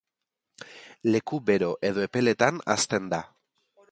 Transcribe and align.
Leku 1.15 1.41
bero 1.51 1.69
edo 1.91 2.05
epeletan 2.07 2.61
hazten 2.77 3.15
da. 3.15 3.23